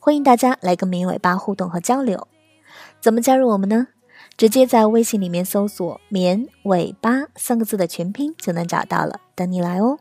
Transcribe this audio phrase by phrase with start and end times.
[0.00, 2.26] 欢迎大家来跟绵尾巴互动和交流。
[3.00, 3.88] 怎么加入我们呢？
[4.36, 9.98] 直接在微信里面搜索“绵尾巴”三个字的全拼就能找到了，等你来哦。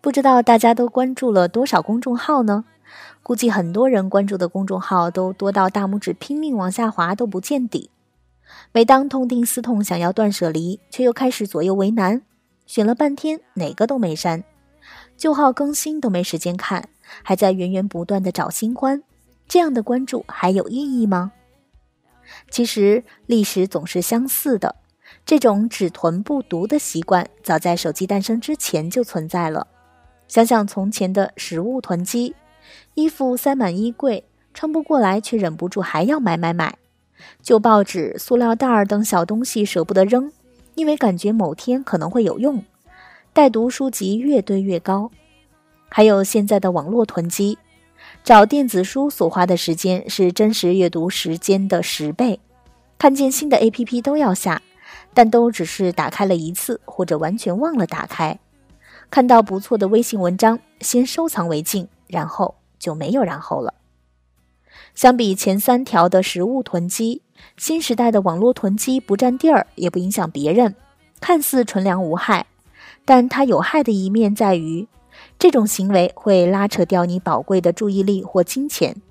[0.00, 2.64] 不知道大家都关注了多少公众号呢？
[3.22, 7.90] 估计很多人关注的公众号都多到大拇指拼命往下滑都不见底。
[8.72, 12.22] 每当痛定思痛想要断舍离，却又开始左右为难。
[12.66, 14.42] 选了半天，哪个都没删，
[15.16, 16.88] 旧号更新都没时间看，
[17.22, 19.02] 还在源源不断的找新欢，
[19.46, 21.32] 这样的关注还有意义吗？
[22.50, 24.76] 其实历史总是相似的，
[25.26, 29.66] 这种只囤不读的习惯，早在手机诞生之前就存在了。
[30.28, 32.34] 想想从前的食物囤积，
[32.94, 36.78] 衣服塞满衣柜，穿不过来却忍不住还要买买买，
[37.42, 40.32] 旧报纸、塑料袋儿等小东西舍不得扔。
[40.74, 42.64] 因为感觉某天可能会有用，
[43.34, 45.10] 待读书籍越堆越高，
[45.94, 47.58] 还有现在的网络囤积，
[48.24, 52.40] 找电子书所花的时间是真实阅读时间的十倍。
[52.96, 54.62] 看见新的 APP 都要下，
[55.12, 58.38] 但都只是打开了一次或者完全忘了打开。
[59.10, 63.74] 看到不错的微信文章，先收藏为敬，然后就没有然后了。
[64.94, 67.20] 相比前三条的食物囤积。
[67.58, 70.74] 新时代的网络囤积不占地儿，也不影响别人，
[71.20, 72.46] 看似纯良无害，
[73.04, 74.86] 但它有害的一面在于，
[75.42, 79.02] 这种行为会拉扯掉你宝贵的注意力或金钱。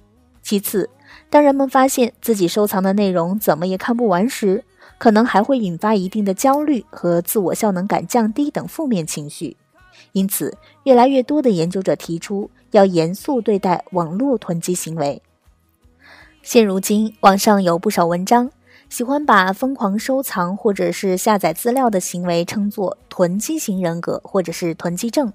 [0.41, 0.89] 其次，
[1.29, 4.63] 当人们发现自己收藏的内容怎么也看不完时，
[4.97, 9.57] 可能还会引发一定的焦虑和自我效能感降低等负面情绪。
[10.13, 15.21] 因此，越来越多的研究者提出要严肃对待网络囤积行为。
[16.41, 18.49] 现如今，网上有不少文章，
[18.87, 25.33] 喜欢把疯狂收藏或者是下载资料的行为称作囤积型人格或者是囤积症，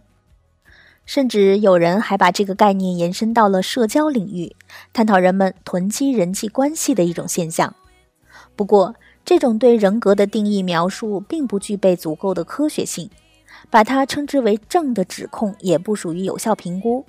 [1.07, 4.55] 甚至有人还把这个概念延伸到了社交领域，
[4.93, 7.75] 探讨人们囤积人际关系的一种现象。
[8.55, 8.95] 不过，
[9.25, 13.09] 这种对人格的定义描述并不具备足够的科学性，
[13.71, 17.07] 把它称之为症的指控也不属于有效评估。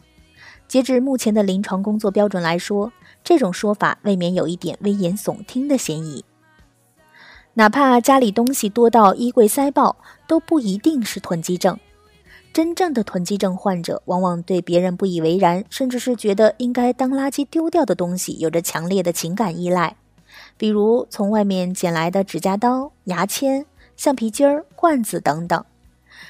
[0.67, 2.93] 截至目前的临床工作标准来说。
[3.23, 6.23] 这种说法未免有一点危言耸听的嫌疑。
[7.55, 11.77] 哪怕家里东西多到衣柜塞爆，都不一定是囤积症。
[12.53, 19.95] 真正的囤积症患者，往往对别人不以为然，甚至是觉得应该当垃圾丢掉的东西，有着强烈的情感依赖。
[20.57, 23.65] 比如从外面捡来的指甲刀、牙签、
[23.95, 25.63] 橡皮筋儿、罐子等等，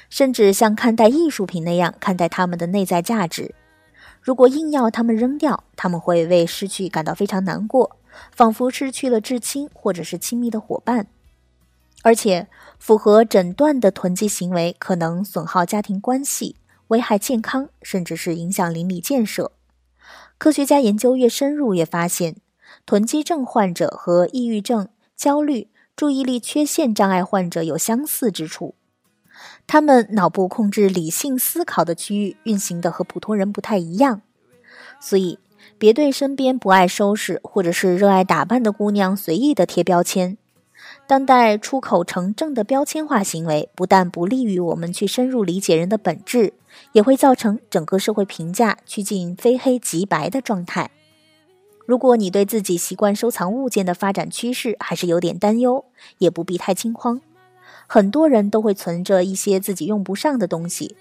[0.09, 3.55] 甚至像看待艺术品那样看待它们的内在价值。
[4.21, 7.95] 如果硬要他们扔掉，他们会为失去感到非常难过，
[8.35, 11.07] 仿佛失去了至亲或者是亲密的伙伴。
[12.03, 12.47] 而且，
[12.79, 16.55] 符合诊断的囤积行为可能损耗家庭关系，
[16.87, 19.51] 危害健康，甚至是影响邻里建设。
[20.37, 22.37] 科学家研究越深入，越发现，
[22.85, 28.75] 囤积症患者和抑郁症、焦虑、注意力缺陷障碍患者有相似之处。
[29.65, 34.21] 他们脑部控制理性思考的区域运行的和普通人不太一样，
[35.01, 35.39] 所以
[35.77, 40.37] 别对身边不爱收拾或者是热爱打扮的姑娘随意的贴标签。
[41.07, 46.51] 当代出口成正的标签化行为，不但不利于我们去深入理解人的本质，
[46.91, 50.91] 也会造成整个社会评价趋近非黑即白的状态。
[51.85, 55.85] 如果你对自己习惯收藏物件的发展趋势还是有点担忧，
[56.17, 57.21] 也不必太惊慌。
[57.87, 60.97] 很多人都会存着一些自己用不上的东西，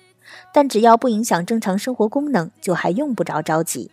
[0.55, 3.91] 但只要不影响正常生活功能，就还用不着着急。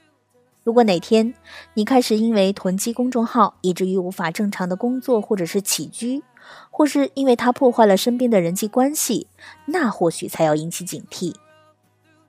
[0.63, 1.33] 如果哪天
[1.73, 6.23] 你开始因为囤积公众号，以至于无法正常的工作或者是起居，
[6.71, 9.27] 或是因为它破坏了身边的人际关系，
[9.65, 11.35] 那或许才要引起警惕。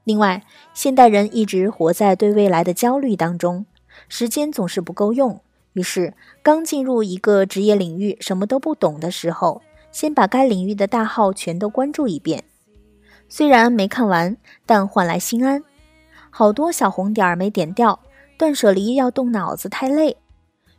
[0.03, 0.43] 另外，
[0.75, 3.67] 现代人一直活在对未来的焦虑当中，
[4.09, 5.41] 时间总是不够用，
[5.73, 9.63] 于是刚进入一个职业领域，什么都不懂的时候。
[9.93, 12.43] 先把该领域的大号全都关注一遍，
[13.29, 14.37] 虽然没看完，
[14.67, 15.63] 但换来心安。
[16.31, 18.01] 好多小红点儿没点掉，
[18.45, 20.19] 断舍离要动脑子太累，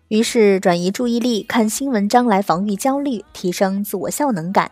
[0.10, 4.70] 于是转移注意力看新文章来防御焦虑，提升自我效能感。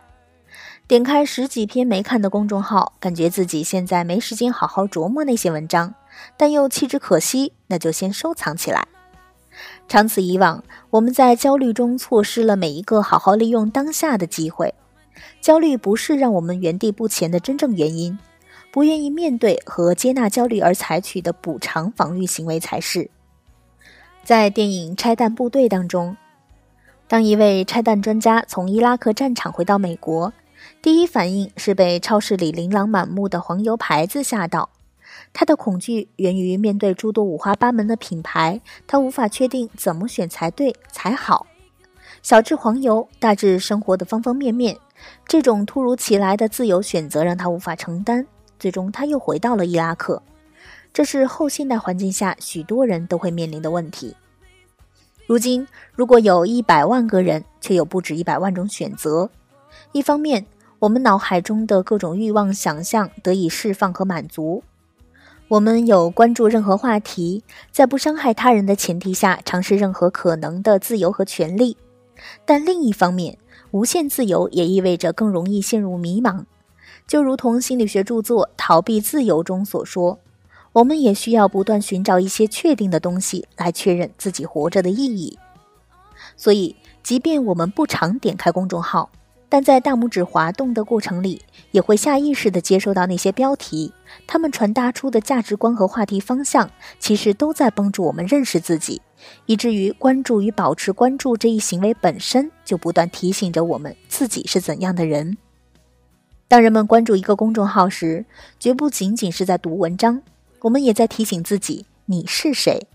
[0.86, 5.92] 点开十几篇没看的公众号，感觉自己现在没时间好好琢磨那些文章，
[6.36, 8.86] 但又弃之可惜，那就先收藏起来。
[9.88, 14.72] 长此以往，我们在焦虑中错失了每一个好好利用当下的机会。
[15.40, 18.16] 焦虑不是让我们原地不前的真正原因，
[18.74, 23.08] 不愿意面对和接纳焦虑而采取的补偿防御行为才是。
[24.24, 26.16] 在电影《拆弹部队》当中，
[27.06, 30.32] 当一位拆弹专家从伊拉克战场回到美国，
[30.82, 34.70] 第一反应是被超市里琳琅满目的黄油牌子吓到。
[35.32, 41.46] 他的恐惧源于面对诸多五花八门的品牌，他无法确定怎么选才对才好。
[42.22, 44.76] 小至黄油，大至生活的方方面面，
[45.28, 48.26] 这种突如其来的自由选择让他无法承担。
[48.64, 50.22] 最终，他又回到了伊拉克。
[50.90, 54.16] 这是后现代环境下许多人都会面临的问题。
[55.26, 59.28] 如今，如果有一百万个人，却有不止一百万种选择。
[59.92, 60.46] 一方面，
[60.78, 64.64] 我们脑海中的各种欲望想象得以释放和满足。
[65.48, 71.76] 我们有关注任何话题，在不伤害他人的前提下，尝试任何可能的自由和权利。
[72.46, 73.36] 但另一方面，
[73.72, 76.44] 无限自由也意味着更容易陷入迷茫。
[77.06, 80.18] 就如同心理学著作《逃避自由》中所说，
[80.72, 85.38] 我们也需要不断寻找一些确定的东西来确认自己活着的意义。
[86.36, 89.10] 所以，即便我们不常点开公众号。
[89.46, 91.40] 但在大拇指滑动的过程里，
[91.70, 93.92] 也会下意识地接收到那些标题，
[94.26, 96.68] 他们传达出的价值观和话题方向，
[96.98, 99.00] 其实都在帮助我们认识自己，
[99.46, 105.36] 以至于关注与保持关注这一行为本身就不断提醒着我们自己是怎样的人。
[106.46, 108.26] 当人们关注一个公众号时，
[108.60, 110.22] 绝不仅仅是在读文章，
[110.60, 112.86] 我们也在提醒自己你是谁。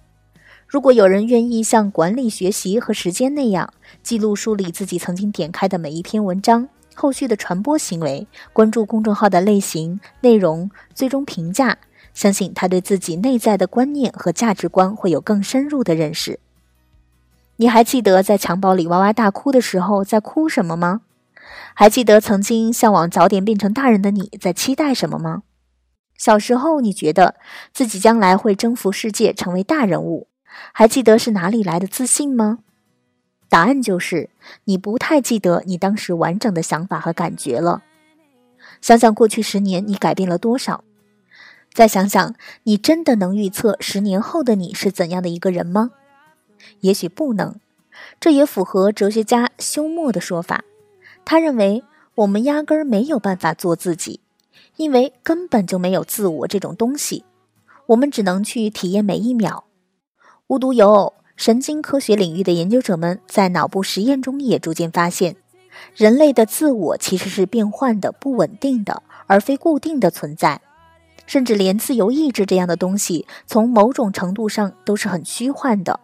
[0.68, 3.74] 如果有人愿意像管理学习和时间那样
[4.04, 11.80] 记录梳理自己曾经点开的每一篇文章，后续的传播行为，关注公众号的类型、内容，最终评价，
[12.14, 16.40] 相信他对自己内在的观念和价值观会有更深入的认识。
[17.56, 21.02] 你还记得在襁褓里哇哇大哭的时候在哭什么吗？
[21.80, 25.44] 还记得曾经向往早点变成大人的你在期待什么吗？
[26.18, 27.36] 小时候你觉得
[27.74, 30.28] 自己将来会征服世界，成为大人物。
[30.74, 32.60] 还记得是哪里来的自信吗？
[33.48, 34.30] 答案就是
[34.66, 37.82] 你不太记得你当时完整的想法和感觉了。
[38.82, 40.84] 想想过去十年，你改变了多少？
[41.74, 45.92] 再想想，你真的能预测十年后的你是怎样的一个人吗？
[46.82, 47.56] 也许不能。
[48.20, 50.66] 这也符合哲学家休谟的说法。
[51.26, 51.84] 他认为
[52.16, 54.20] 我们压根儿没有办法做自己，
[54.76, 57.24] 因为根本就没有自我这种东西。
[57.88, 59.66] 我们只能去体验每一秒。
[60.48, 65.36] 无独有偶，神经科学领域的研究者们在脑部实验中也逐渐发现，
[65.96, 70.62] 人类的自我其实是变换的、不稳定的，而非固定的存在。
[71.26, 76.00] 甚至连自由意志这样的东西，从某种程度上都是很虚幻的。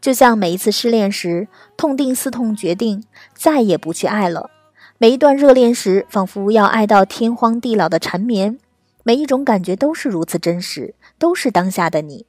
[0.00, 3.04] 就像每一次失恋时，痛定思痛，决定
[3.34, 4.50] 再也不去爱了；
[4.98, 8.58] 每一段热恋时，仿佛要爱到天荒地老的缠绵。
[9.02, 12.26] 每一种感觉都是如此真实，都是当下的你。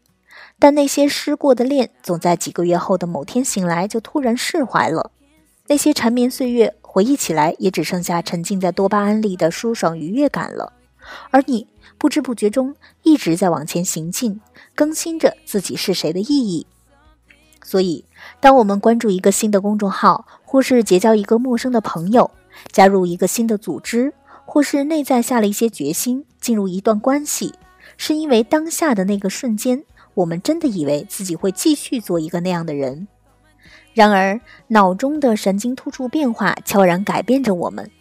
[0.58, 5.12] 但那些失过的恋，总在几个月后的某天醒来，就突然释怀了。
[5.68, 10.74] 那些缠绵岁月，回忆起来也只剩下沉浸在多巴胺里的舒爽愉悦感了。
[11.32, 11.68] 而你
[11.98, 14.40] 不知不觉中一直在往前行进，
[14.76, 16.66] 更新着自己是谁的意义。
[17.70, 18.04] 所以，
[18.40, 22.32] 当我们关注一个新的公众号，或是结交一个陌生的朋友，
[22.72, 24.12] 加入一个新的组织，
[24.44, 27.54] 或是内在下了一些决心，进入一段关系，
[27.96, 29.84] 是因为当下的那个瞬间。
[30.16, 33.08] 我们真的以为自己会继续做一个那样的人，
[33.94, 37.92] 然而脑中的神经突触变化悄然改变着我们。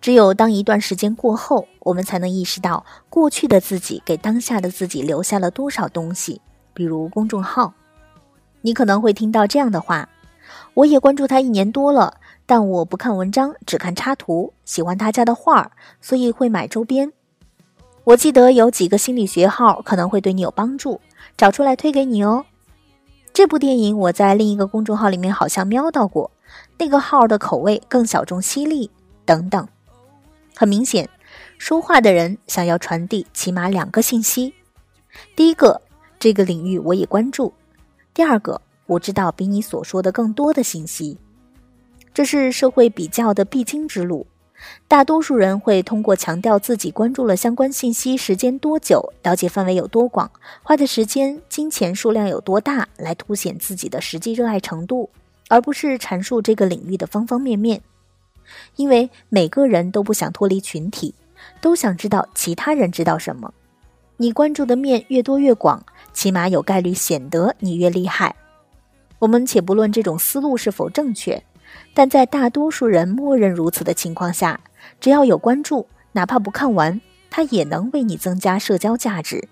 [0.00, 6.40] 只有当一段时间过后，我们才能意识到过去的自己给当下的自己留下了多少东西。
[6.72, 7.74] 比如公众号，
[8.62, 10.08] 你可能会听到这样的话
[10.74, 12.14] ：“我也关注他一年多了，
[12.46, 17.12] 但我不看文章，只看插图，喜欢他家的画儿，所以会买周边。”
[18.04, 21.00] 我记得有几个心理学号可能会对你有帮助。
[21.36, 22.44] 找出来推给你哦。
[23.32, 26.30] 这部电影我在另一个公众号里面好像瞄到过，
[26.78, 28.90] 那个号的口味更小众犀利
[29.24, 29.68] 等等。
[30.56, 31.08] 很明显，
[31.58, 34.52] 说话的人想要传递起码两个信息：
[35.36, 35.80] 第一个，
[36.18, 37.52] 这个领域我也关注；
[38.18, 41.16] 第二个，我知道比你所说的更多的信息。
[42.12, 44.26] 这是社会比较的必经之路。
[44.88, 50.28] 大多数人会通过强调自己关注了相关信息时间多久、了解范围有多广、
[50.64, 55.08] 花的时间、金钱数量有多大来凸显自己的实际热爱程度，
[55.46, 57.80] 而不是阐述这个领域的方方面面。
[58.74, 61.14] 因为每个人都不想脱离群体，
[61.60, 63.54] 都想知道其他人知道什么。
[64.20, 65.80] 你关注的面越多越广，
[66.12, 68.34] 起码有概率显得你越厉害。
[69.20, 71.40] 我们且不论这种思路是否正确，
[71.94, 74.58] 但在大多数人默认如此的情况下，
[75.00, 79.48] 只要有关注，哪怕不看完，它也能为你增加社交价值。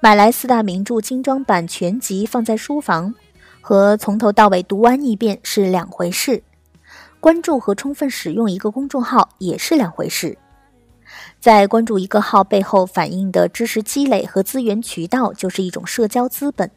[0.00, 3.14] 买来四大名著精装版全集放在书房，
[3.60, 6.42] 和从头到尾读完一遍是两回事。
[7.20, 10.36] 关注和充分使用一个公众号也是两回事。
[11.40, 16.70] 在关注一个号背后反映的知识积累和资源渠道，就是一种社交资本。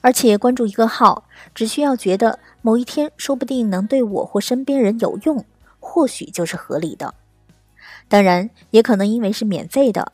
[0.00, 1.24] 而且关注一个号，
[1.54, 5.44] 只需要觉得某一天说不定能对我或身边人有用，
[5.80, 7.14] 或许就是合理的。
[8.08, 10.12] 当然，也可能因为是免费的。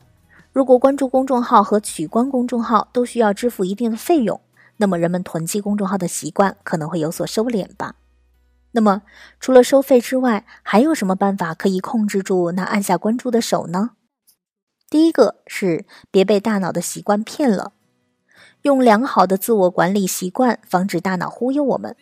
[0.51, 4.41] 如果关注公众号和取关公众号都需要支付一定的费用，
[4.77, 7.95] 那么人们囤积公众号的习惯可能会有所收敛吧。
[8.73, 9.01] 那么，
[9.39, 13.91] 除了收费之外，还有什么办法可以控制住那按下关注的手呢？
[14.89, 17.73] 第一个是别被大脑的习惯骗了。
[18.61, 21.95] 用良好的自我管理习惯防止大脑忽悠我们，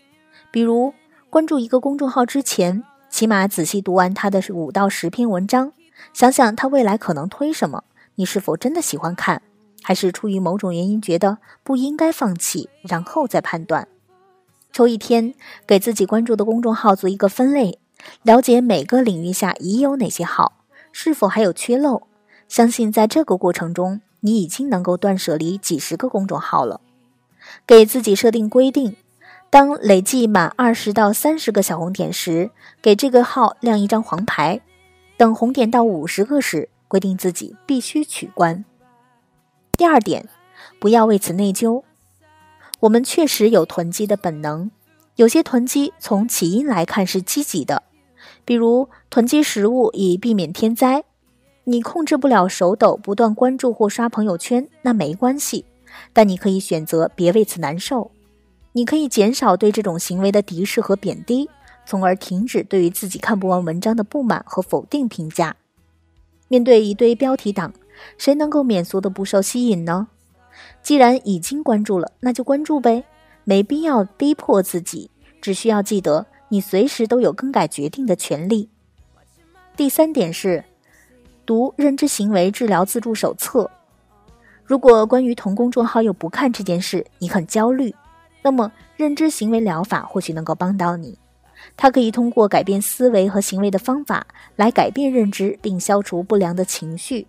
[0.51, 0.93] 比如
[1.29, 5.71] 关注一个公众号之前，起码仔细读完他的五到十篇文章，
[6.13, 7.83] 想想他未来可能推什么，
[8.15, 9.41] 你是否真的喜欢看，
[9.81, 13.87] 还是出于某种原因觉得不应该放弃，然后再判断。
[14.71, 15.33] 抽一天
[15.67, 17.79] 给自己关注的公众号做一个分类，
[18.23, 20.53] 了解每个领域下已有哪些号，
[20.91, 22.03] 是否还有缺漏。
[22.47, 24.01] 相信在这个过程中。
[24.21, 26.81] 你已经能够断舍离几十个公众号了，
[27.65, 28.97] 给自己设定规定：
[29.49, 34.59] 当累计满二十到三十个小红点时，给这个号亮一张黄牌；
[35.15, 38.65] 等红点到五十个时，规定自己必须取关。
[39.77, 40.27] 第二点，
[40.81, 41.83] 不要为此内疚。
[42.81, 44.71] 我们确实有囤积的本能，
[45.15, 47.83] 有些囤积从起因来看是积极的，
[48.45, 51.03] 比如囤积食物以避免天灾。
[51.65, 55.65] 你控制不了手抖，不断关注或刷朋友圈，那没关系。
[56.13, 58.11] 但你可以选择别为此难受。
[58.71, 61.49] 你可以减少对这种行为的敌视和贬低，
[61.85, 65.57] 从而停止对于自己看不完文章的不满和否定评价。
[66.47, 67.73] 面对一堆标题党，
[68.17, 70.07] 谁能够免俗的不受吸引呢？
[70.81, 73.03] 既然已经关注了，那就关注呗，
[73.43, 75.11] 没必要逼迫自己。
[75.41, 78.69] 只需要记得，你随时都有更改决定的权利。
[79.75, 80.63] 第三点是。
[81.45, 83.67] 读认知行为治疗自助手册。
[84.63, 87.91] 如果关于同公众号又不看这件事，你很焦虑，
[88.43, 91.17] 那么认知行为疗法或许能够帮到你。
[91.75, 97.25] 它可以通过改变思维和行为的方法来改变认知，并消除不良的情绪。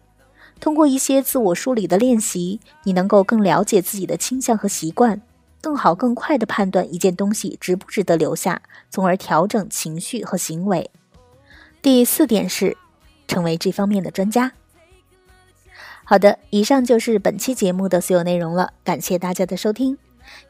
[0.61, 5.21] 通过一些自我梳理的练习，你能够更了解自己的倾向和习惯，
[5.61, 10.91] 更好、更快地判断一件东西值不值得留下，从而调整情绪和行为。
[11.83, 12.77] 第四点是。
[13.31, 14.51] 成为这方面的专家。
[16.03, 19.97] 好的，以上就是本期节目的所有内容了，感谢大家的收听，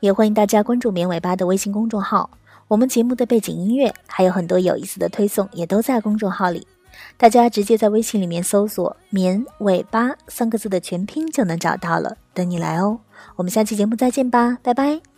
[0.00, 2.31] 也欢迎大家关注“绵尾巴”的微信公众号。
[2.69, 6.67] 我们节目的背景音乐还有很多有意思的推送，也都在公众号里，
[7.16, 13.00] 大家直接在微信里面搜索“绵尾巴”三个字的全拼就能找到了，等你来哦。
[13.37, 15.10] 我们下期节目再见吧，拜拜。